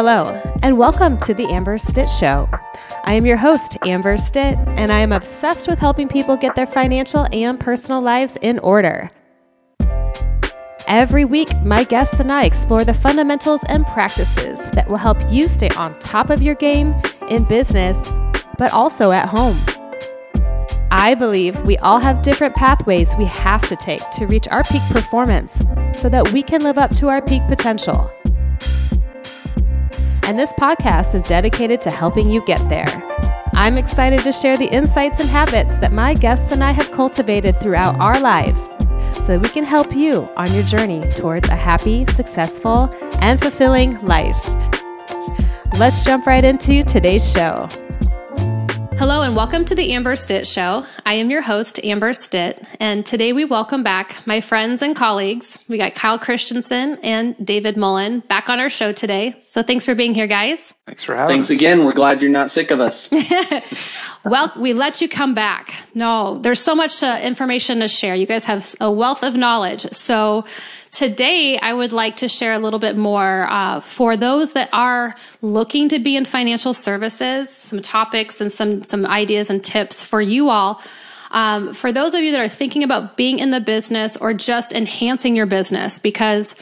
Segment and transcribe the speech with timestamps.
[0.00, 2.48] Hello, and welcome to the Amber Stitt Show.
[3.02, 6.68] I am your host, Amber Stitt, and I am obsessed with helping people get their
[6.68, 9.10] financial and personal lives in order.
[10.86, 15.48] Every week, my guests and I explore the fundamentals and practices that will help you
[15.48, 16.94] stay on top of your game
[17.28, 18.12] in business,
[18.56, 19.58] but also at home.
[20.92, 24.82] I believe we all have different pathways we have to take to reach our peak
[24.90, 25.58] performance
[25.92, 28.08] so that we can live up to our peak potential.
[30.28, 32.84] And this podcast is dedicated to helping you get there.
[33.54, 37.56] I'm excited to share the insights and habits that my guests and I have cultivated
[37.56, 38.68] throughout our lives
[39.24, 43.98] so that we can help you on your journey towards a happy, successful, and fulfilling
[44.02, 44.36] life.
[45.78, 47.66] Let's jump right into today's show.
[48.98, 50.84] Hello, and welcome to the Amber Stitt Show.
[51.06, 55.56] I am your host, Amber Stitt, and today we welcome back my friends and colleagues.
[55.68, 59.36] We got Kyle Christensen and David Mullen back on our show today.
[59.40, 60.74] So thanks for being here, guys.
[60.86, 61.56] Thanks for having Thanks us.
[61.58, 61.84] again.
[61.84, 63.08] We're glad you're not sick of us.
[64.24, 65.76] well, we let you come back.
[65.94, 68.16] No, there's so much uh, information to share.
[68.16, 69.82] You guys have a wealth of knowledge.
[69.92, 70.44] So
[70.90, 75.16] today I would like to share a little bit more uh, for those that are
[75.42, 80.20] looking to be in financial services, some topics and some, some ideas and tips for
[80.20, 80.82] you all.
[81.30, 84.72] Um, for those of you that are thinking about being in the business or just
[84.72, 86.56] enhancing your business, because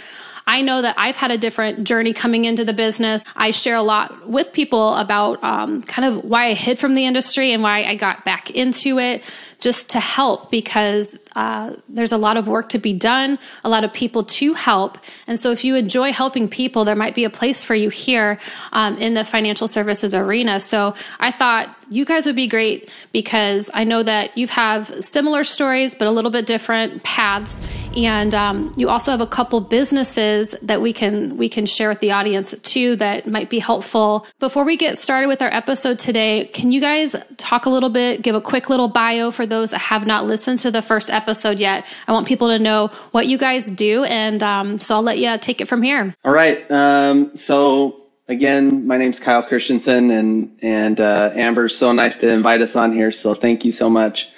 [0.48, 3.24] I know that I've had a different journey coming into the business.
[3.34, 7.04] I share a lot with people about um, kind of why I hid from the
[7.04, 9.24] industry and why I got back into it
[9.60, 13.84] just to help because uh, there's a lot of work to be done, a lot
[13.84, 14.98] of people to help.
[15.26, 18.40] And so, if you enjoy helping people, there might be a place for you here
[18.72, 20.60] um, in the financial services arena.
[20.60, 25.44] So, I thought you guys would be great because I know that you have similar
[25.44, 27.60] stories, but a little bit different paths.
[27.94, 32.00] And um, you also have a couple businesses that we can we can share with
[32.00, 34.26] the audience too that might be helpful.
[34.40, 38.22] Before we get started with our episode today, can you guys talk a little bit,
[38.22, 41.25] give a quick little bio for those that have not listened to the first episode
[41.34, 41.86] yet.
[42.06, 45.36] I want people to know what you guys do, and um, so I'll let you
[45.38, 46.14] take it from here.
[46.24, 46.70] All right.
[46.70, 52.60] Um, so again, my name's Kyle Christensen, and and uh, Amber's so nice to invite
[52.60, 53.12] us on here.
[53.12, 54.30] So thank you so much.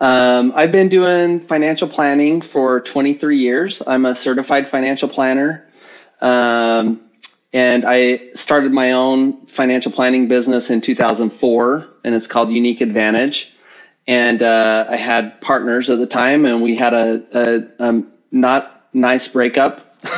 [0.00, 3.82] Um, I've been doing financial planning for 23 years.
[3.86, 5.68] I'm a certified financial planner.
[6.20, 7.02] Um,
[7.52, 13.54] and I started my own financial planning business in 2004, and it's called Unique Advantage
[14.06, 19.28] and uh, I had partners at the time, and we had a, a, not nice
[19.28, 20.08] breakup of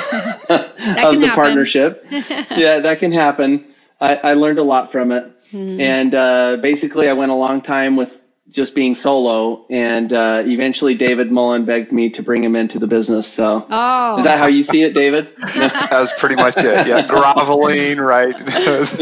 [0.49, 1.31] the happen.
[1.31, 2.06] partnership.
[2.11, 3.67] yeah, that can happen.
[4.00, 5.81] I, I learned a lot from it, mm.
[5.81, 10.94] and uh, basically, I went a long time with just being solo, and uh, eventually,
[10.94, 13.27] David Mullen begged me to bring him into the business.
[13.27, 14.19] So, oh.
[14.19, 15.32] is that how you see it, David?
[15.56, 16.87] that was pretty much it.
[16.87, 18.37] Yeah, groveling, right?
[18.47, 19.00] That's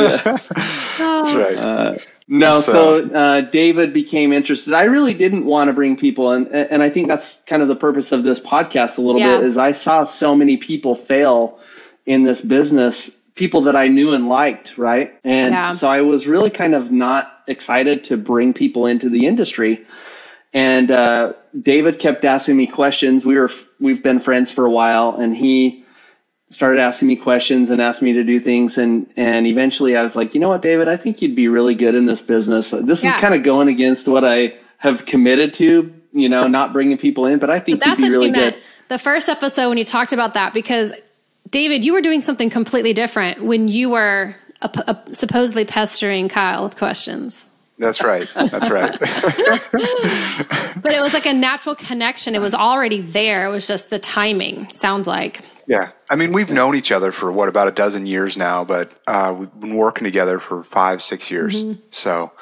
[0.98, 1.56] right.
[1.56, 1.94] Uh,
[2.28, 4.75] no, so uh, David became interested.
[4.75, 7.76] I really didn't want to bring people, and and I think that's kind of the
[7.76, 9.38] purpose of this podcast a little yeah.
[9.38, 9.48] bit.
[9.48, 11.58] Is I saw so many people fail
[12.06, 15.19] in this business, people that I knew and liked, right?
[15.25, 15.72] And yeah.
[15.72, 19.84] so I was really kind of not excited to bring people into the industry.
[20.53, 23.25] And uh, David kept asking me questions.
[23.25, 23.50] We were
[23.81, 25.82] we've been friends for a while, and he
[26.53, 30.14] started asking me questions and asked me to do things and and eventually I was
[30.14, 32.70] like, you know what, David, I think you'd be really good in this business.
[32.70, 33.16] This yeah.
[33.16, 37.26] is kind of going against what I have committed to, you know, not bringing people
[37.26, 38.54] in, but I think so that's you'd be what really you meant.
[38.56, 38.64] good.
[38.88, 40.93] The first episode when you talked about that because
[41.52, 46.64] David, you were doing something completely different when you were a, a, supposedly pestering Kyle
[46.64, 47.46] with questions.
[47.78, 48.28] That's right.
[48.34, 48.90] That's right.
[50.82, 52.34] but it was like a natural connection.
[52.34, 53.46] It was already there.
[53.46, 55.42] It was just the timing, sounds like.
[55.66, 55.90] Yeah.
[56.08, 59.34] I mean, we've known each other for what, about a dozen years now, but uh,
[59.38, 61.64] we've been working together for five, six years.
[61.64, 61.80] Mm-hmm.
[61.90, 62.32] So,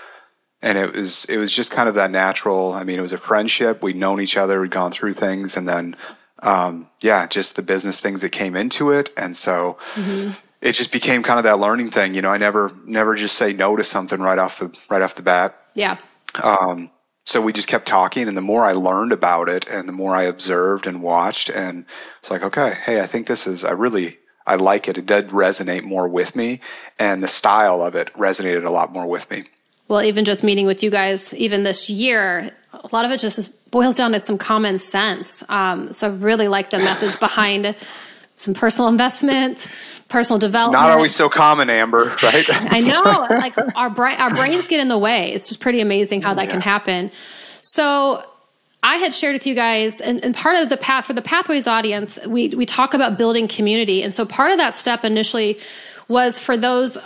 [0.62, 2.72] and it was, it was just kind of that natural.
[2.72, 3.82] I mean, it was a friendship.
[3.82, 5.96] We'd known each other, we'd gone through things, and then,
[6.42, 9.10] um, yeah, just the business things that came into it.
[9.16, 10.32] And so, mm-hmm.
[10.60, 12.14] it just became kind of that learning thing.
[12.14, 15.14] You know, I never, never just say no to something right off the, right off
[15.14, 15.56] the bat.
[15.74, 15.98] Yeah.
[16.42, 16.90] Um,
[17.30, 20.14] so we just kept talking and the more i learned about it and the more
[20.14, 21.84] i observed and watched and
[22.20, 25.28] it's like okay hey i think this is i really i like it it did
[25.28, 26.60] resonate more with me
[26.98, 29.44] and the style of it resonated a lot more with me
[29.88, 33.70] well even just meeting with you guys even this year a lot of it just
[33.70, 37.74] boils down to some common sense um, so i really like the methods behind
[38.40, 39.68] some personal investment,
[40.08, 40.80] personal development.
[40.80, 42.44] It's not always so common, Amber, right?
[42.48, 43.26] I know.
[43.28, 45.30] Like our brain, our brains get in the way.
[45.32, 46.52] It's just pretty amazing how that yeah.
[46.52, 47.10] can happen.
[47.60, 48.24] So
[48.82, 51.66] I had shared with you guys, and, and, part of the path for the Pathways
[51.66, 55.58] audience, we we talk about building community, and so part of that step initially
[56.08, 56.96] was for those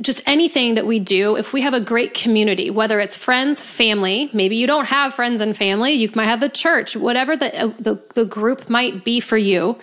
[0.00, 4.30] just anything that we do, if we have a great community, whether it's friends, family,
[4.32, 7.72] maybe you don't have friends and family, you might have the church, whatever the uh,
[7.78, 9.78] the, the group might be for you.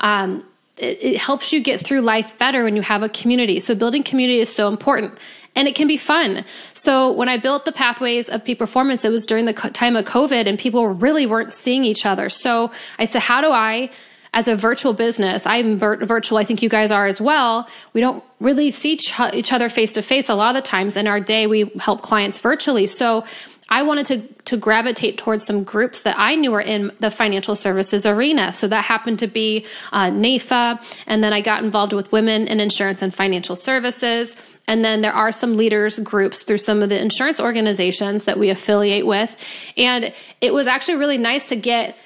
[0.00, 0.44] Um,
[0.78, 3.60] it, it helps you get through life better when you have a community.
[3.60, 5.18] So building community is so important
[5.54, 6.44] and it can be fun.
[6.74, 10.04] So when I built the pathways of peak performance, it was during the time of
[10.06, 12.28] COVID and people really weren't seeing each other.
[12.28, 13.90] So I said, how do I
[14.34, 16.38] as a virtual business, I'm virtual.
[16.38, 17.68] I think you guys are as well.
[17.92, 21.06] We don't really see each other face to face a lot of the times in
[21.06, 21.46] our day.
[21.46, 22.86] We help clients virtually.
[22.86, 23.24] So
[23.68, 27.56] I wanted to, to gravitate towards some groups that I knew were in the financial
[27.56, 28.52] services arena.
[28.52, 31.02] So that happened to be uh, NAIFA.
[31.06, 34.36] And then I got involved with women in insurance and financial services.
[34.66, 38.50] And then there are some leaders groups through some of the insurance organizations that we
[38.50, 39.36] affiliate with.
[39.76, 41.96] And it was actually really nice to get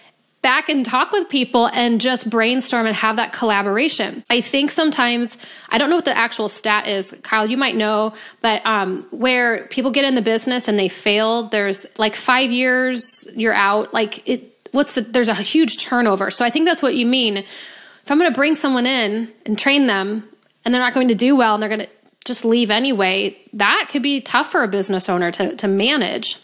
[0.47, 4.23] back and talk with people and just brainstorm and have that collaboration.
[4.31, 5.39] I think sometimes,
[5.71, 9.67] I don't know what the actual stat is, Kyle, you might know, but um, where
[9.67, 13.93] people get in the business and they fail, there's like five years, you're out.
[13.93, 16.31] Like, it, what's the, there's a huge turnover.
[16.31, 17.39] So I think that's what you mean.
[17.39, 20.29] If I'm going to bring someone in and train them
[20.65, 21.91] and they're not going to do well and they're going to
[22.25, 26.39] just leave anyway, that could be tough for a business owner to, to manage,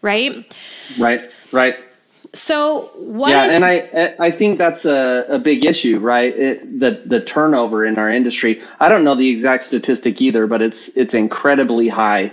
[0.00, 0.50] right?
[0.98, 1.76] Right, right.
[2.34, 3.30] So what?
[3.30, 6.34] Yeah, and I I think that's a, a big issue, right?
[6.34, 8.62] It, the the turnover in our industry.
[8.80, 12.32] I don't know the exact statistic either, but it's it's incredibly high.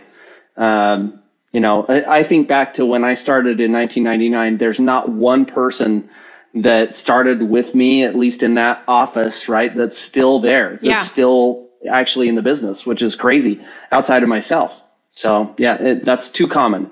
[0.55, 4.57] Um, you know, I, I think back to when I started in 1999.
[4.57, 6.09] There's not one person
[6.53, 9.75] that started with me, at least in that office, right?
[9.75, 10.71] That's still there.
[10.71, 11.01] That's yeah.
[11.03, 13.61] still actually in the business, which is crazy
[13.91, 14.81] outside of myself.
[15.15, 16.89] So yeah, it, that's too common.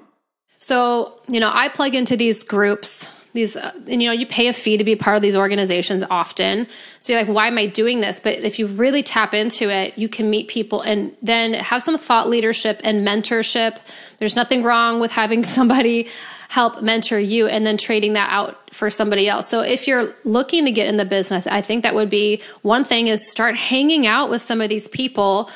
[0.60, 4.48] So, you know, I plug into these groups, these, uh, and you know, you pay
[4.48, 6.68] a fee to be part of these organizations often.
[7.00, 8.20] So you're like, why am I doing this?
[8.20, 11.98] But if you really tap into it, you can meet people and then have some
[11.98, 13.78] thought leadership and mentorship.
[14.18, 16.08] There's nothing wrong with having somebody
[16.50, 19.50] help mentor you and then trading that out for somebody else.
[19.50, 22.84] So if you're looking to get in the business, I think that would be one
[22.84, 25.50] thing is start hanging out with some of these people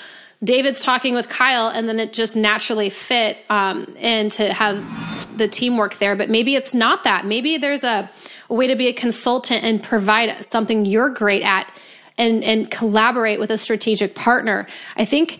[0.44, 5.48] David's talking with Kyle, and then it just naturally fit um, and to have the
[5.48, 6.16] teamwork there.
[6.16, 7.26] But maybe it's not that.
[7.26, 8.10] Maybe there's a,
[8.50, 11.72] a way to be a consultant and provide something you're great at
[12.18, 14.66] and, and collaborate with a strategic partner.
[14.96, 15.40] I think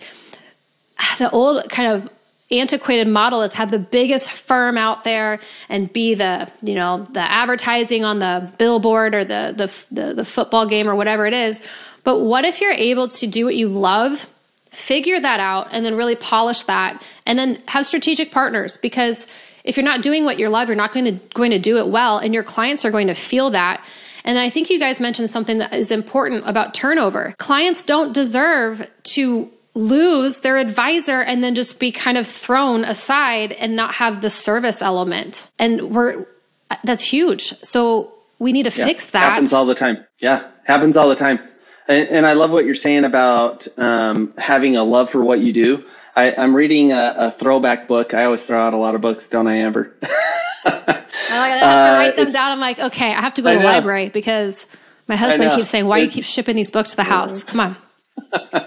[1.18, 2.08] the old kind of
[2.52, 7.20] antiquated model is have the biggest firm out there and be the you know the
[7.20, 11.62] advertising on the billboard or the the the, the football game or whatever it is
[12.04, 14.26] but what if you're able to do what you love
[14.72, 18.78] figure that out and then really polish that and then have strategic partners.
[18.78, 19.26] Because
[19.64, 21.88] if you're not doing what you love you're not going to going to do it
[21.88, 23.84] well and your clients are going to feel that.
[24.24, 27.34] And i think you guys mentioned something that is important about turnover.
[27.38, 33.52] Clients don't deserve to lose their advisor and then just be kind of thrown aside
[33.52, 35.50] and not have the service element.
[35.58, 36.26] And we're
[36.82, 37.54] that's huge.
[37.62, 39.30] So we need to yeah, fix that.
[39.30, 40.04] Happens all the time.
[40.18, 40.48] Yeah.
[40.64, 41.38] Happens all the time
[41.88, 45.52] and, and I love what you're saying about um, having a love for what you
[45.52, 45.84] do.
[46.14, 48.12] I, am reading a, a, throwback book.
[48.12, 49.94] I always throw out a lot of books, don't I, Amber?
[50.64, 52.52] I have to uh, write them down.
[52.52, 54.66] I'm like, okay, I have to go to the library because
[55.08, 57.42] my husband keeps saying, "Why do you keep shipping these books to the house?
[57.42, 57.76] Come on."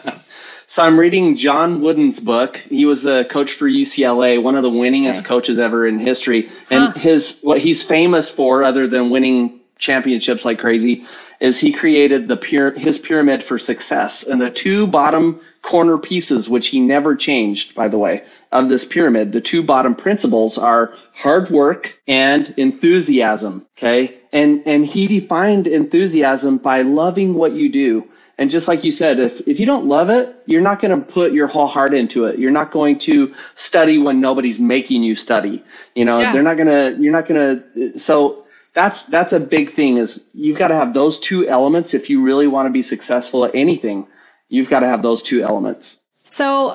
[0.67, 2.57] so I'm reading John Wooden's book.
[2.57, 5.27] He was a coach for UCLA, one of the winningest okay.
[5.27, 6.99] coaches ever in history, and huh.
[6.99, 11.05] his what he's famous for, other than winning championships like crazy,
[11.39, 14.23] is he created the pure, his pyramid for success.
[14.23, 18.85] And the two bottom corner pieces, which he never changed, by the way, of this
[18.85, 23.65] pyramid, the two bottom principles are hard work and enthusiasm.
[23.77, 24.17] Okay.
[24.31, 28.07] And, and he defined enthusiasm by loving what you do.
[28.37, 31.05] And just like you said, if, if you don't love it, you're not going to
[31.05, 32.37] put your whole heart into it.
[32.37, 35.63] You're not going to study when nobody's making you study.
[35.95, 36.33] You know, yeah.
[36.33, 38.44] they're not going to, you're not going to, so
[38.75, 42.21] that's that's a big thing is you've got to have those two elements if you
[42.21, 44.05] really want to be successful at anything.
[44.49, 45.97] You've got to have those two elements.
[46.23, 46.71] So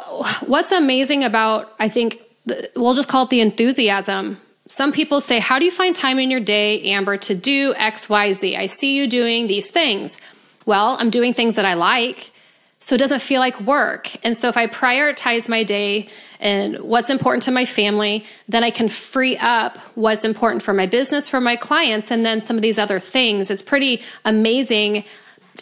[0.46, 2.20] what's amazing about i think
[2.74, 4.40] we'll just call it the enthusiasm.
[4.66, 8.56] Some people say how do you find time in your day amber to do xyz
[8.56, 10.18] i see you doing these things.
[10.64, 12.29] Well i'm doing things that i like
[12.80, 16.08] so it doesn't feel like work and so if i prioritize my day
[16.40, 18.24] and what's important to my family.
[18.48, 22.40] Then I can free up what's important for my business, for my clients, and then
[22.40, 23.50] some of these other things.
[23.50, 25.04] It's pretty amazing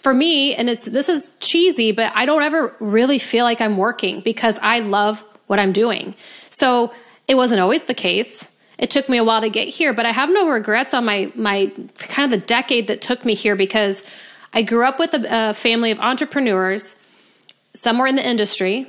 [0.00, 0.54] for me.
[0.54, 4.58] And it's this is cheesy, but I don't ever really feel like I'm working because
[4.62, 6.14] I love what I'm doing.
[6.50, 6.92] So
[7.26, 8.50] it wasn't always the case.
[8.78, 11.32] It took me a while to get here, but I have no regrets on my
[11.34, 14.04] my kind of the decade that took me here because
[14.52, 16.94] I grew up with a, a family of entrepreneurs
[17.80, 18.86] somewhere in the industry.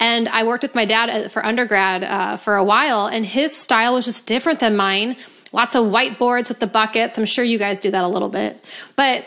[0.00, 3.56] And I worked with my dad uh, for undergrad uh, for a while, and his
[3.56, 5.16] style was just different than mine.
[5.52, 7.16] Lots of whiteboards with the buckets.
[7.16, 8.64] I'm sure you guys do that a little bit.
[8.96, 9.24] But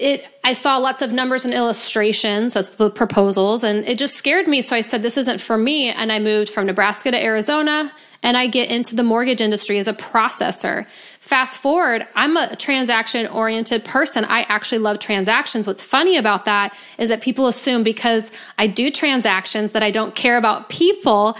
[0.00, 4.48] it I saw lots of numbers and illustrations as the proposals and it just scared
[4.48, 7.92] me so I said this isn't for me and I moved from Nebraska to Arizona
[8.22, 10.86] and I get into the mortgage industry as a processor.
[11.20, 14.24] Fast forward, I'm a transaction oriented person.
[14.24, 15.66] I actually love transactions.
[15.66, 20.14] What's funny about that is that people assume because I do transactions that I don't
[20.14, 21.36] care about people.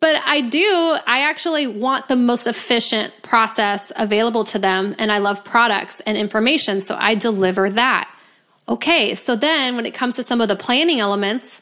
[0.00, 4.96] But I do, I actually want the most efficient process available to them.
[4.98, 6.80] And I love products and information.
[6.80, 8.10] So I deliver that.
[8.68, 9.14] Okay.
[9.14, 11.60] So then when it comes to some of the planning elements,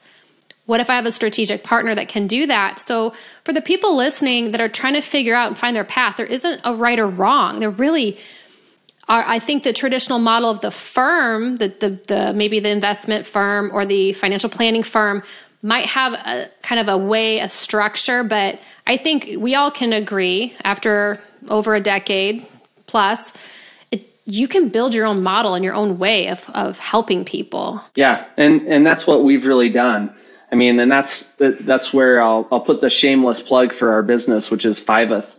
[0.66, 2.78] what if I have a strategic partner that can do that?
[2.78, 3.14] So,
[3.44, 6.26] for the people listening that are trying to figure out and find their path, there
[6.26, 7.60] isn't a right or wrong.
[7.60, 8.18] There really
[9.08, 9.24] are.
[9.26, 13.70] I think the traditional model of the firm, the, the, the maybe the investment firm
[13.72, 15.22] or the financial planning firm,
[15.62, 19.92] might have a kind of a way, a structure, but I think we all can
[19.92, 22.46] agree after over a decade
[22.86, 23.32] plus
[24.28, 27.82] you can build your own model and your own way of, of helping people.
[27.94, 30.14] Yeah, and and that's what we've really done.
[30.52, 34.50] I mean, and that's that's where I'll I'll put the shameless plug for our business,
[34.50, 35.38] which is Fiveth,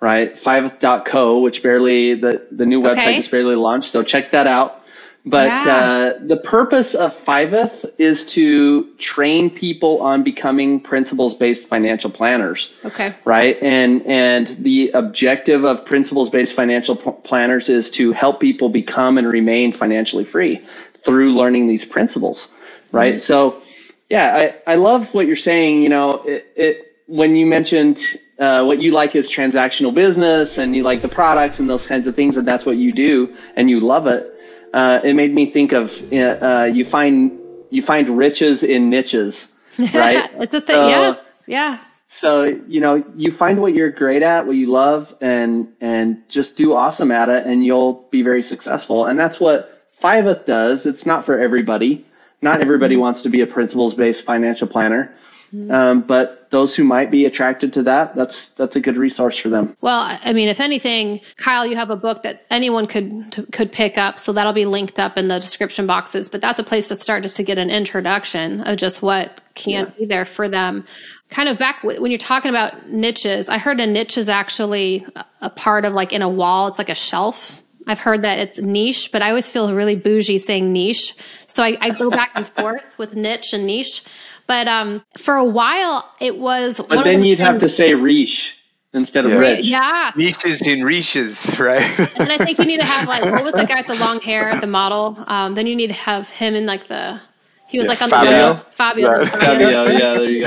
[0.00, 0.38] right?
[0.38, 2.96] Fiveth.co, which barely the the new okay.
[2.96, 4.79] website is barely launched, so check that out.
[5.26, 5.74] But yeah.
[5.74, 12.74] uh, the purpose of Fiveth is to train people on becoming principles based financial planners.
[12.86, 13.14] Okay.
[13.26, 13.58] Right.
[13.62, 19.18] And and the objective of principles based financial p- planners is to help people become
[19.18, 20.56] and remain financially free
[21.04, 22.48] through learning these principles.
[22.90, 23.16] Right.
[23.16, 23.20] Mm-hmm.
[23.20, 23.62] So
[24.08, 25.82] yeah, I, I love what you're saying.
[25.82, 28.02] You know, it, it when you mentioned
[28.38, 32.06] uh, what you like is transactional business and you like the products and those kinds
[32.06, 34.34] of things, and that's what you do and you love it.
[34.72, 37.38] Uh, it made me think of uh, you find
[37.70, 39.48] you find riches in niches,
[39.78, 40.30] right?
[40.34, 40.76] it's a thing.
[40.76, 41.18] yes.
[41.46, 41.78] Yeah.
[42.08, 46.56] So you know, you find what you're great at, what you love, and and just
[46.56, 49.06] do awesome at it, and you'll be very successful.
[49.06, 50.86] And that's what Fiveth does.
[50.86, 52.04] It's not for everybody.
[52.42, 53.02] Not everybody mm-hmm.
[53.02, 55.14] wants to be a principles based financial planner.
[55.54, 55.70] Mm-hmm.
[55.70, 59.48] Um, but those who might be attracted to that, that's that's a good resource for
[59.48, 59.76] them.
[59.80, 63.98] Well, I mean, if anything, Kyle, you have a book that anyone could could pick
[63.98, 66.28] up, so that'll be linked up in the description boxes.
[66.28, 69.72] But that's a place to start, just to get an introduction of just what can
[69.72, 69.84] yeah.
[69.98, 70.84] be there for them.
[71.30, 75.06] Kind of back when you're talking about niches, I heard a niche is actually
[75.40, 76.68] a part of like in a wall.
[76.68, 80.38] It's like a shelf I've heard that it's niche, but I always feel really bougie
[80.38, 81.14] saying niche.
[81.46, 84.04] So I, I go back and forth with niche and niche.
[84.50, 86.80] But um, for a while, it was.
[86.88, 88.60] But then you'd have to say riche
[88.92, 89.38] instead of yeah.
[89.38, 89.64] rich.
[89.64, 90.10] Yeah.
[90.16, 91.80] Niches in riches, right?
[92.18, 94.18] and I think you need to have like what was the guy with the long
[94.18, 95.16] hair, the model?
[95.28, 97.20] Um, then you need to have him in like the.
[97.68, 98.54] He was yeah, like on Fabio.
[98.54, 99.24] the Fabio.
[99.24, 99.68] Fabio.
[99.68, 100.44] Yeah, there you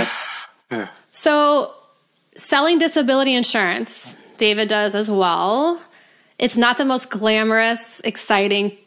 [0.70, 0.90] go.
[1.14, 1.74] So,
[2.36, 5.82] selling disability insurance, David does as well.
[6.40, 8.78] It's not the most glamorous, exciting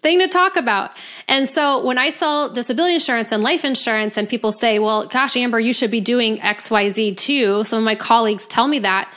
[0.00, 0.92] thing to talk about.
[1.28, 5.36] And so when I sell disability insurance and life insurance, and people say, well, gosh,
[5.36, 7.64] Amber, you should be doing XYZ too.
[7.64, 9.12] Some of my colleagues tell me that.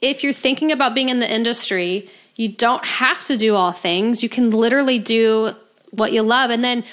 [0.00, 4.22] If you're thinking about being in the industry, you don't have to do all things.
[4.22, 5.52] You can literally do
[5.90, 6.50] what you love.
[6.50, 6.84] And then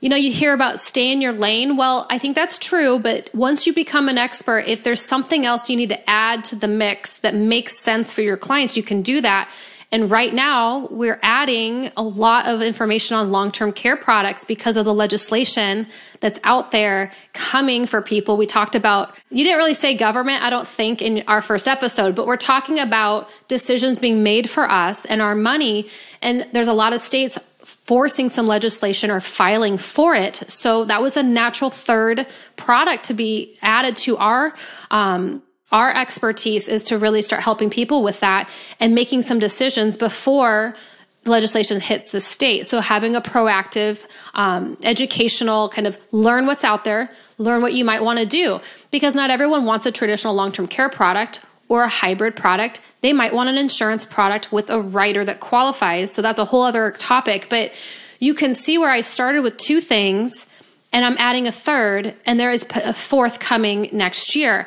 [0.00, 1.76] you know, you hear about stay in your lane.
[1.76, 5.68] Well, I think that's true, but once you become an expert, if there's something else
[5.68, 9.02] you need to add to the mix that makes sense for your clients, you can
[9.02, 9.50] do that.
[9.90, 14.76] And right now, we're adding a lot of information on long term care products because
[14.76, 15.86] of the legislation
[16.20, 18.36] that's out there coming for people.
[18.36, 22.14] We talked about, you didn't really say government, I don't think, in our first episode,
[22.14, 25.88] but we're talking about decisions being made for us and our money.
[26.20, 27.38] And there's a lot of states
[27.86, 30.36] forcing some legislation or filing for it.
[30.48, 32.26] So that was a natural third
[32.56, 34.54] product to be added to our
[34.90, 38.48] um, our expertise is to really start helping people with that
[38.80, 40.74] and making some decisions before
[41.24, 42.66] legislation hits the state.
[42.66, 47.84] So having a proactive, um, educational kind of learn what's out there, learn what you
[47.84, 48.60] might want to do,
[48.90, 52.80] because not everyone wants a traditional long-term care product or a hybrid product.
[53.02, 56.12] They might want an insurance product with a rider that qualifies.
[56.12, 57.72] So that's a whole other topic, but
[58.20, 60.46] you can see where I started with two things
[60.92, 64.66] and I'm adding a third and there is a fourth coming next year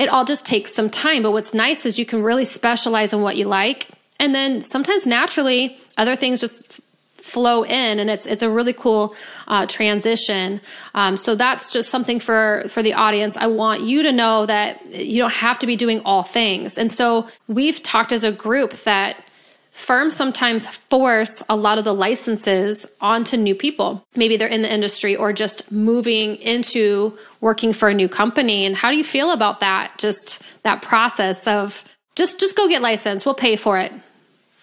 [0.00, 1.22] it all just takes some time.
[1.22, 3.90] But what's nice is you can really specialize in what you like.
[4.18, 6.80] And then sometimes naturally, other things just
[7.14, 9.14] flow in and it's it's a really cool
[9.46, 10.58] uh, transition
[10.94, 14.90] um, so that's just something for for the audience i want you to know that
[14.90, 18.72] you don't have to be doing all things and so we've talked as a group
[18.84, 19.22] that
[19.70, 24.04] firms sometimes force a lot of the licenses onto new people.
[24.16, 28.64] Maybe they're in the industry or just moving into working for a new company.
[28.66, 29.98] And how do you feel about that?
[29.98, 31.84] Just that process of
[32.16, 33.24] just just go get licensed.
[33.24, 33.92] We'll pay for it.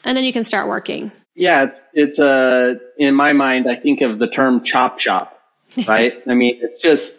[0.04, 1.12] And then you can start working.
[1.36, 5.42] Yeah, it's it's a uh, in my mind I think of the term chop shop,
[5.88, 6.22] right?
[6.28, 7.16] I mean, it's just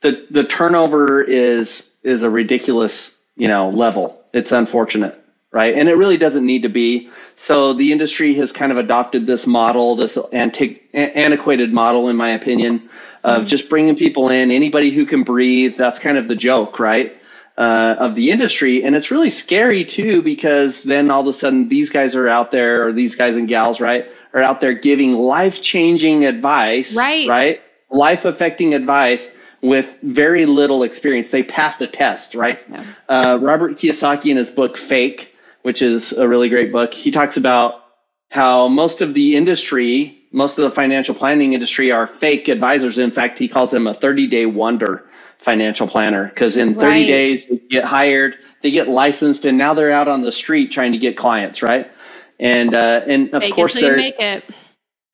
[0.00, 4.22] the the turnover is is a ridiculous, you know, level.
[4.32, 5.23] It's unfortunate
[5.54, 5.74] right?
[5.74, 7.10] And it really doesn't need to be.
[7.36, 12.30] So the industry has kind of adopted this model, this antiquated antiquated model, in my
[12.30, 12.90] opinion,
[13.22, 13.46] of mm-hmm.
[13.46, 15.76] just bringing people in, anybody who can breathe.
[15.76, 17.16] That's kind of the joke, right?
[17.56, 18.84] Uh, of the industry.
[18.84, 22.50] And it's really scary too, because then all of a sudden these guys are out
[22.50, 27.28] there, or these guys and gals, right, are out there giving life changing advice, right?
[27.28, 27.62] Right?
[27.90, 29.32] Life affecting advice
[29.62, 31.30] with very little experience.
[31.30, 32.60] They passed a test, right?
[32.68, 32.84] Yeah.
[33.08, 35.33] Uh, Robert Kiyosaki in his book Fake
[35.64, 36.92] which is a really great book.
[36.92, 37.82] He talks about
[38.30, 42.98] how most of the industry, most of the financial planning industry are fake advisors.
[42.98, 47.06] In fact, he calls them a 30 day wonder financial planner because in 30 right.
[47.06, 50.92] days they get hired, they get licensed, and now they're out on the street trying
[50.92, 51.90] to get clients, right?
[52.38, 54.44] And uh, and of Fake course they're make it.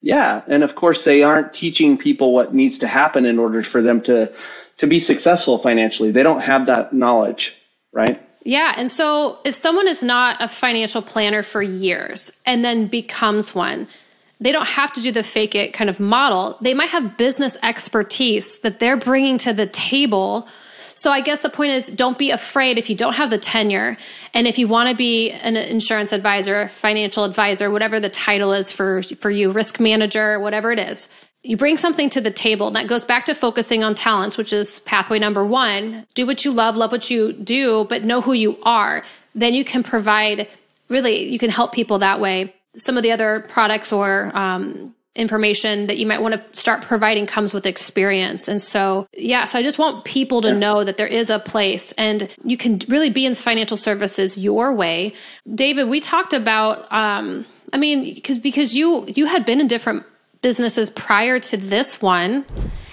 [0.01, 3.81] Yeah, and of course they aren't teaching people what needs to happen in order for
[3.81, 4.33] them to
[4.79, 6.11] to be successful financially.
[6.11, 7.55] They don't have that knowledge,
[7.93, 8.21] right?
[8.43, 8.73] Yeah.
[8.75, 13.87] And so if someone is not a financial planner for years and then becomes one,
[14.39, 16.57] they don't have to do the fake it kind of model.
[16.61, 20.47] They might have business expertise that they're bringing to the table.
[20.95, 23.97] So I guess the point is don't be afraid if you don't have the tenure
[24.33, 28.71] and if you want to be an insurance advisor, financial advisor, whatever the title is
[28.71, 31.07] for for you, risk manager, whatever it is
[31.43, 34.53] you bring something to the table and that goes back to focusing on talents which
[34.53, 36.05] is pathway number one.
[36.13, 39.03] Do what you love love what you do but know who you are.
[39.33, 40.47] Then you can provide
[40.89, 42.53] really you can help people that way.
[42.75, 47.25] Some of the other products or um, information that you might want to start providing
[47.25, 48.47] comes with experience.
[48.47, 50.57] And so yeah so i just want people to yeah.
[50.57, 54.73] know that there is a place and you can really be in financial services your
[54.73, 55.13] way.
[55.55, 60.05] David we talked about um, i mean because because you you had been in different
[60.41, 62.45] businesses prior to this one.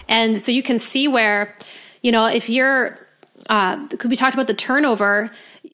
[0.08, 1.54] And so you can see where,
[2.02, 2.98] you know, if you're,
[3.48, 5.30] uh, we talked about the turnover,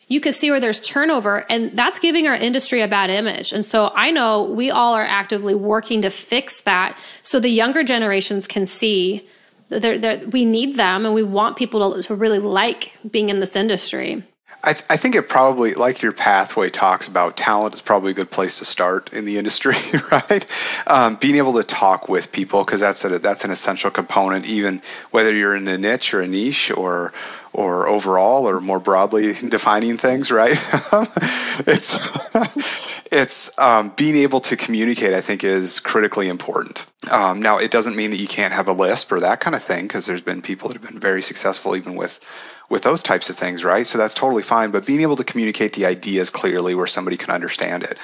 [0.09, 3.53] you can see where there's turnover, and that's giving our industry a bad image.
[3.53, 7.83] And so I know we all are actively working to fix that so the younger
[7.83, 9.27] generations can see
[9.71, 13.57] that, we need them and we want people to, to really like being in this
[13.57, 14.23] industry.
[14.65, 18.15] I, th- I, think it probably, like your pathway talks about, talent is probably a
[18.15, 19.77] good place to start in the industry,
[20.11, 20.83] right?
[20.87, 24.81] Um, being able to talk with people because that's a, that's an essential component, even
[25.11, 27.13] whether you're in a niche or a niche or
[27.53, 30.53] or overall or more broadly defining things, right?
[31.67, 35.15] it's it's um, being able to communicate.
[35.15, 36.85] I think is critically important.
[37.11, 39.63] Um, now, it doesn't mean that you can't have a lisp or that kind of
[39.63, 42.19] thing because there's been people that have been very successful even with
[42.71, 43.87] with those types of things, right?
[43.87, 44.71] So that's totally fine.
[44.71, 47.99] But being able to communicate the ideas clearly where somebody can understand it.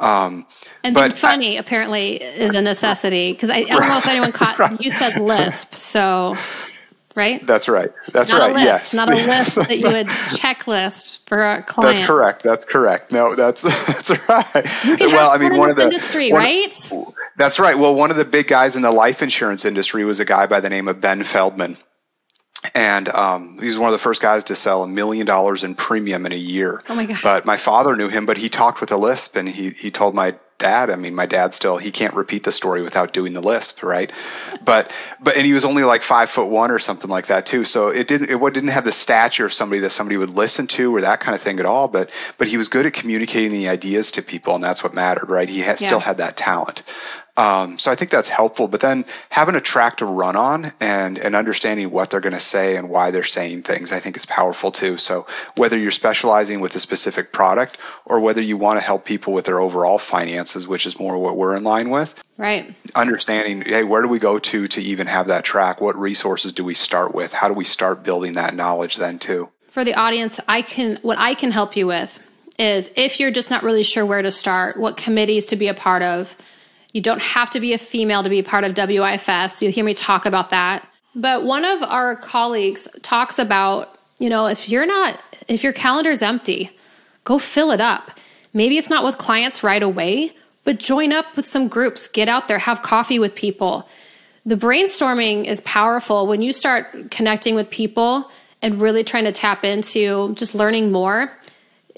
[0.00, 0.46] Um,
[0.82, 4.32] and being funny I, apparently is a necessity because I, I, don't know if anyone
[4.32, 4.80] caught right.
[4.80, 6.34] you said Lisp, so
[7.14, 7.44] right?
[7.46, 7.90] That's right.
[8.12, 8.50] That's not right.
[8.50, 11.96] A list, yes, not a list that you would checklist for a client.
[11.96, 12.42] That's correct.
[12.42, 13.10] That's correct.
[13.10, 14.84] No, that's that's right.
[14.84, 16.92] You can well, I mean, one of the industry, one, right?
[17.36, 17.76] That's right.
[17.76, 20.60] Well, one of the big guys in the life insurance industry was a guy by
[20.60, 21.76] the name of Ben Feldman
[22.74, 25.74] and um, he was one of the first guys to sell a million dollars in
[25.74, 26.82] premium in a year.
[26.88, 27.18] Oh my god!
[27.22, 30.14] But my father knew him, but he talked with a lisp, and he he told
[30.14, 30.90] my dad.
[30.90, 34.10] I mean, my dad still he can't repeat the story without doing the lisp, right?
[34.64, 37.64] But but and he was only like five foot one or something like that too.
[37.64, 40.94] So it didn't it didn't have the stature of somebody that somebody would listen to
[40.94, 41.88] or that kind of thing at all.
[41.88, 45.28] But but he was good at communicating the ideas to people, and that's what mattered,
[45.28, 45.48] right?
[45.48, 45.86] He had, yeah.
[45.86, 46.82] still had that talent.
[47.36, 48.66] Um, so I think that's helpful.
[48.66, 52.40] But then having a track to run on and and understanding what they're going to
[52.40, 54.96] say and why they're saying things, I think is powerful too.
[54.96, 59.32] So whether you're specializing with a specific product or whether you want to help people
[59.32, 62.74] with their overall finances, which is more what we're in line with, right?
[62.94, 65.80] Understanding, hey, where do we go to to even have that track?
[65.80, 67.32] What resources do we start with?
[67.32, 69.50] How do we start building that knowledge then too?
[69.68, 72.18] For the audience, I can what I can help you with
[72.58, 75.74] is if you're just not really sure where to start, what committees to be a
[75.74, 76.34] part of
[76.92, 79.62] you don't have to be a female to be part of WIFS.
[79.62, 80.86] You'll hear me talk about that.
[81.14, 86.22] But one of our colleagues talks about, you know, if you're not, if your calendar's
[86.22, 86.70] empty,
[87.24, 88.10] go fill it up.
[88.52, 90.32] Maybe it's not with clients right away,
[90.64, 93.88] but join up with some groups, get out there, have coffee with people.
[94.44, 98.30] The brainstorming is powerful when you start connecting with people
[98.62, 101.32] and really trying to tap into just learning more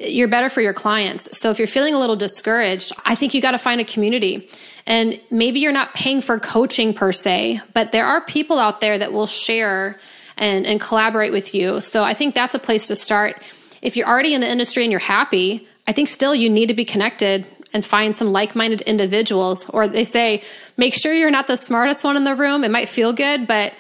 [0.01, 1.39] you're better for your clients.
[1.39, 4.49] So if you're feeling a little discouraged, I think you got to find a community.
[4.87, 8.99] And maybe you're not paying for coaching per se, but there are people out there
[8.99, 9.99] that will share
[10.37, 11.81] and, and collaborate with you.
[11.81, 13.43] So I think that's a place to start.
[13.83, 16.75] If you're already in the industry and you're happy, I think still you need to
[16.75, 19.69] be connected and find some like minded individuals.
[19.71, 20.43] Or they say,
[20.77, 22.65] make sure you're not the smartest one in the room.
[22.65, 23.75] It might feel good, but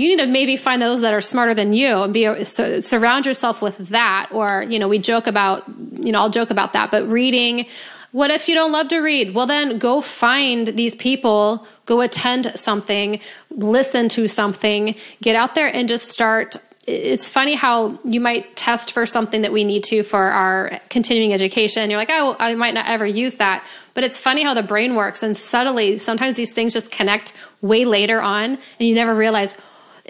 [0.00, 3.26] you need to maybe find those that are smarter than you and be so, surround
[3.26, 6.90] yourself with that or you know we joke about you know I'll joke about that
[6.90, 7.66] but reading
[8.12, 12.50] what if you don't love to read well then go find these people go attend
[12.54, 18.56] something listen to something get out there and just start it's funny how you might
[18.56, 21.88] test for something that we need to for our continuing education.
[21.90, 23.64] You're like, oh, I might not ever use that.
[23.94, 25.22] But it's funny how the brain works.
[25.22, 29.54] And subtly, sometimes these things just connect way later on, and you never realize,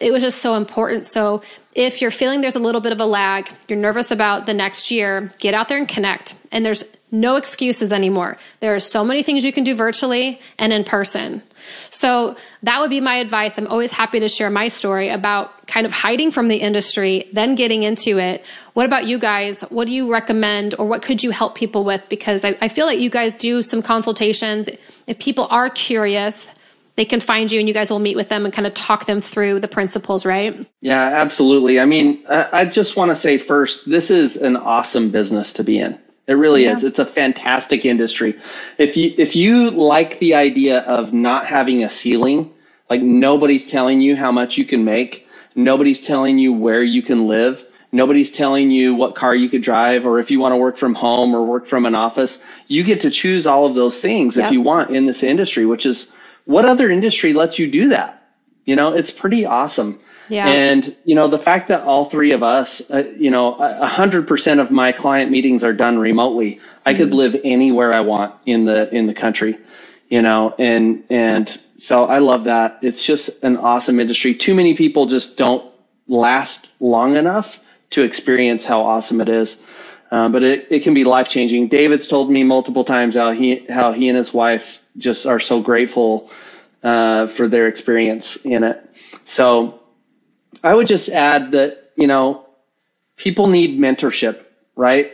[0.00, 1.06] it was just so important.
[1.06, 1.42] So
[1.74, 4.90] if you're feeling there's a little bit of a lag, you're nervous about the next
[4.90, 6.34] year, get out there and connect.
[6.50, 8.36] And there's no excuses anymore.
[8.60, 11.42] There are so many things you can do virtually and in person.
[11.90, 13.58] So that would be my advice.
[13.58, 17.54] I'm always happy to share my story about kind of hiding from the industry, then
[17.56, 18.44] getting into it.
[18.74, 19.62] What about you guys?
[19.62, 22.08] What do you recommend or what could you help people with?
[22.08, 24.68] Because I, I feel like you guys do some consultations.
[25.06, 26.52] If people are curious,
[26.96, 29.06] they can find you and you guys will meet with them and kind of talk
[29.06, 30.66] them through the principles, right?
[30.80, 31.80] Yeah, absolutely.
[31.80, 35.78] I mean, I just want to say first, this is an awesome business to be
[35.78, 35.98] in.
[36.26, 36.74] It really yeah.
[36.74, 36.84] is.
[36.84, 38.38] It's a fantastic industry.
[38.78, 42.52] If you if you like the idea of not having a ceiling,
[42.88, 45.26] like nobody's telling you how much you can make,
[45.56, 50.06] nobody's telling you where you can live, nobody's telling you what car you could drive
[50.06, 53.00] or if you want to work from home or work from an office, you get
[53.00, 54.46] to choose all of those things yep.
[54.46, 56.10] if you want in this industry, which is
[56.50, 58.26] what other industry lets you do that?
[58.64, 60.00] You know, it's pretty awesome.
[60.28, 60.48] Yeah.
[60.48, 64.26] And, you know, the fact that all three of us, uh, you know, a hundred
[64.26, 66.56] percent of my client meetings are done remotely.
[66.56, 66.66] Mm-hmm.
[66.86, 67.18] I could mm-hmm.
[67.18, 69.58] live anywhere I want in the, in the country,
[70.08, 72.80] you know, and, and so I love that.
[72.82, 74.34] It's just an awesome industry.
[74.34, 75.72] Too many people just don't
[76.08, 77.60] last long enough
[77.90, 79.56] to experience how awesome it is.
[80.10, 81.68] Uh, but it, it can be life changing.
[81.68, 85.60] David's told me multiple times how he how he and his wife just are so
[85.60, 86.30] grateful
[86.82, 88.84] uh, for their experience in it.
[89.24, 89.80] So
[90.64, 92.46] I would just add that you know
[93.16, 94.44] people need mentorship,
[94.74, 95.12] right?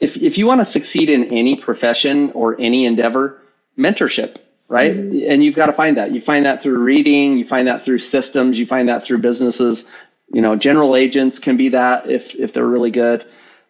[0.00, 3.40] If if you want to succeed in any profession or any endeavor,
[3.78, 4.36] mentorship,
[4.68, 4.94] right?
[4.94, 5.30] Mm-hmm.
[5.30, 6.12] And you've got to find that.
[6.12, 9.86] You find that through reading, you find that through systems, you find that through businesses.
[10.30, 13.24] You know, general agents can be that if if they're really good.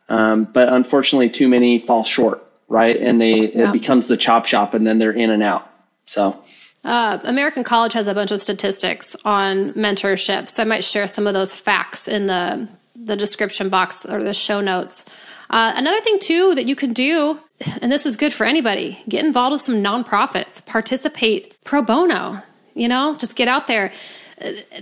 [0.08, 2.96] Um, but unfortunately, too many fall short, right?
[2.96, 3.68] And they yeah.
[3.68, 5.70] it becomes the chop shop, and then they're in and out.
[6.06, 6.42] So.
[6.84, 11.26] Uh, American College has a bunch of statistics on mentorship, so I might share some
[11.26, 15.04] of those facts in the the description box or the show notes.
[15.50, 17.38] Uh, another thing too that you can do,
[17.82, 22.42] and this is good for anybody, get involved with some nonprofits, participate pro bono.
[22.76, 23.90] You know, just get out there.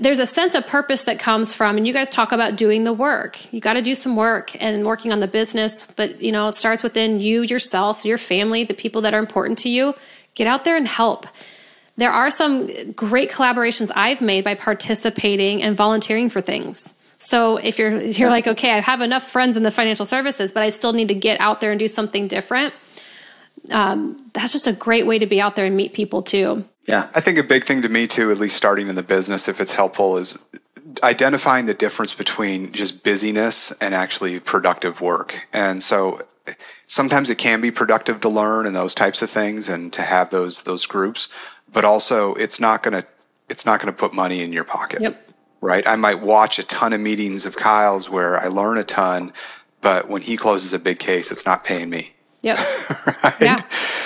[0.01, 2.93] There's a sense of purpose that comes from and you guys talk about doing the
[2.93, 3.39] work.
[3.55, 6.53] You got to do some work and working on the business but you know it
[6.55, 9.95] starts within you yourself your family the people that are important to you.
[10.35, 11.27] Get out there and help.
[11.97, 16.95] There are some great collaborations i've made by participating and volunteering for things.
[17.19, 20.65] So if you're you're like okay i have enough friends in the financial services but
[20.65, 22.75] i still need to get out there and do something different
[23.71, 26.65] um, that's just a great way to be out there and meet people too.
[26.87, 27.09] Yeah.
[27.15, 29.61] I think a big thing to me too, at least starting in the business, if
[29.61, 30.39] it's helpful, is
[31.03, 35.49] identifying the difference between just busyness and actually productive work.
[35.53, 36.21] And so
[36.87, 40.31] sometimes it can be productive to learn and those types of things and to have
[40.31, 41.31] those those groups,
[41.73, 43.09] but also it's not going to
[43.49, 45.03] it's not going to put money in your pocket.
[45.03, 45.31] Yep.
[45.61, 45.87] Right?
[45.87, 49.33] I might watch a ton of meetings of Kyle's where I learn a ton,
[49.81, 52.14] but when he closes a big case, it's not paying me.
[52.45, 52.59] Yep.
[53.25, 53.41] right.
[53.41, 53.57] Yeah.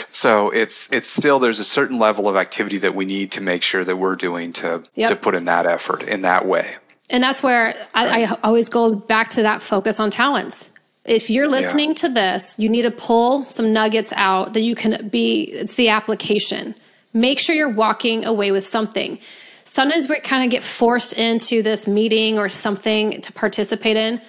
[0.08, 3.62] So it's it's still there's a certain level of activity that we need to make
[3.62, 5.10] sure that we're doing to yep.
[5.10, 6.76] to put in that effort in that way.
[7.10, 10.70] And that's where I, I always go back to that focus on talents.
[11.04, 11.94] If you're listening yeah.
[11.94, 15.42] to this, you need to pull some nuggets out that you can be.
[15.42, 16.74] It's the application.
[17.12, 19.18] Make sure you're walking away with something.
[19.64, 24.20] Sometimes we kind of get forced into this meeting or something to participate in.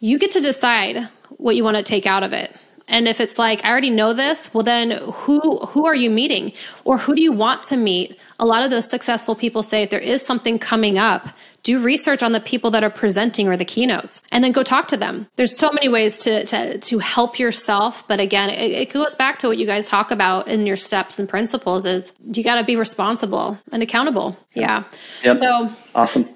[0.00, 2.54] You get to decide what you want to take out of it
[2.88, 6.52] and if it's like I already know this, well then who who are you meeting
[6.84, 8.18] or who do you want to meet?
[8.38, 11.28] A lot of those successful people say if there is something coming up,
[11.62, 14.88] do research on the people that are presenting or the keynotes and then go talk
[14.88, 15.26] to them.
[15.36, 19.38] There's so many ways to to to help yourself, but again, it, it goes back
[19.38, 22.64] to what you guys talk about in your steps and principles is you got to
[22.64, 24.36] be responsible and accountable.
[24.54, 24.84] Yeah.
[25.22, 25.36] Yep.
[25.40, 26.33] So awesome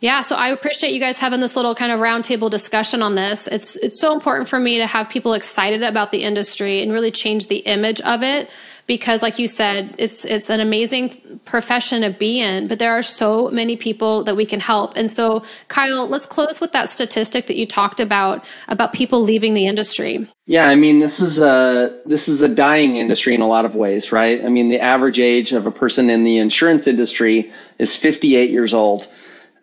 [0.00, 3.48] Yeah, so I appreciate you guys having this little kind of roundtable discussion on this.
[3.48, 7.10] It's it's so important for me to have people excited about the industry and really
[7.10, 8.50] change the image of it
[8.86, 13.02] because like you said it's it's an amazing profession to be in but there are
[13.02, 14.96] so many people that we can help.
[14.96, 19.54] And so kyle let's close with that statistic that you talked about about people leaving
[19.54, 20.28] the industry.
[20.44, 23.74] Yeah i mean this is a this is a dying industry in a lot of
[23.74, 24.44] ways right?
[24.44, 28.74] I mean the average age of a person in the insurance industry is 58 years
[28.74, 29.08] old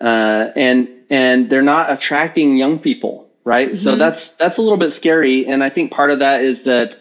[0.04, 3.78] uh, and and they're not attracting young people right mm-hmm.
[3.78, 6.98] so that's that's a little bit scary and i think part of that is that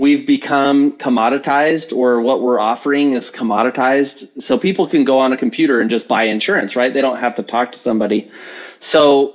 [0.00, 4.42] we've become commoditized or what we're offering is commoditized.
[4.42, 6.92] So people can go on a computer and just buy insurance, right?
[6.92, 8.30] They don't have to talk to somebody.
[8.78, 9.34] So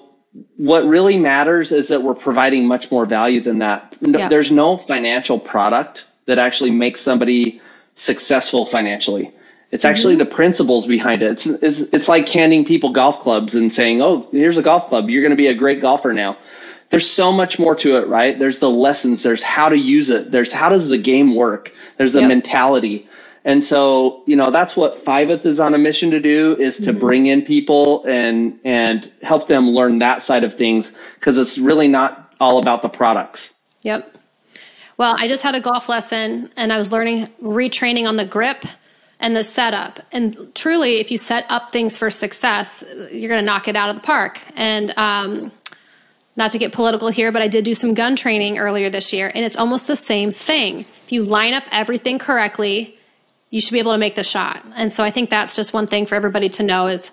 [0.58, 3.96] what really matters is that we're providing much more value than that.
[4.02, 4.28] Yeah.
[4.28, 7.62] There's no financial product that actually makes somebody
[7.94, 9.34] successful financially.
[9.76, 9.92] It's mm-hmm.
[9.92, 11.32] actually the principles behind it.
[11.34, 15.10] It's, it's, it's like handing people golf clubs and saying, "Oh, here's a golf club.
[15.10, 16.38] You're going to be a great golfer now."
[16.90, 18.38] there's so much more to it, right?
[18.38, 22.14] There's the lessons, there's how to use it, there's how does the game work, there's
[22.14, 22.30] the yep.
[22.30, 23.08] mentality.
[23.44, 26.92] And so, you know, that's what Fiveth is on a mission to do is to
[26.92, 27.00] mm-hmm.
[27.00, 31.88] bring in people and and help them learn that side of things because it's really
[31.88, 33.54] not all about the products.
[33.84, 34.18] Yep.
[34.98, 38.66] Well, I just had a golf lesson and I was learning retraining on the grip
[39.26, 40.00] and the setup.
[40.12, 43.90] And truly, if you set up things for success, you're going to knock it out
[43.90, 44.40] of the park.
[44.56, 45.52] And um,
[46.36, 49.32] not to get political here, but I did do some gun training earlier this year,
[49.34, 50.82] and it's almost the same thing.
[50.82, 53.00] If you line up everything correctly,
[53.50, 54.64] you should be able to make the shot.
[54.76, 57.12] And so I think that's just one thing for everybody to know is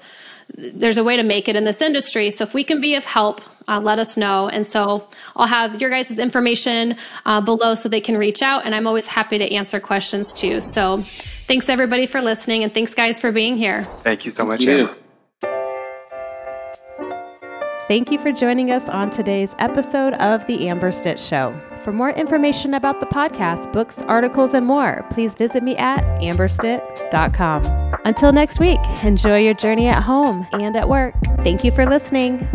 [0.57, 2.31] there's a way to make it in this industry.
[2.31, 4.49] So if we can be of help, uh, let us know.
[4.49, 8.65] And so I'll have your guys' information uh, below so they can reach out.
[8.67, 10.61] And I'm always happy to answer questions too.
[10.61, 10.99] So
[11.47, 13.85] thanks everybody for listening, and thanks guys for being here.
[14.03, 14.95] Thank you so much, Amber.
[17.93, 21.55] Thank you for joining us on today's episode of The Amber Stitt Show.
[21.85, 27.67] For more information about the podcast, books, articles, and more, please visit me at amberstitt.com.
[28.07, 31.15] Until next week, enjoy your journey at home and at work.
[31.45, 32.49] Thank you for listening.